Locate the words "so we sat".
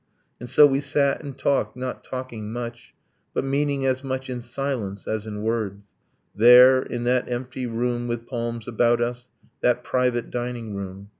0.49-1.21